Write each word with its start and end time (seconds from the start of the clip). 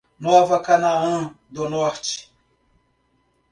Nova 0.19 0.59
Canaã 0.59 1.31
do 1.47 1.69
Norte 1.69 2.31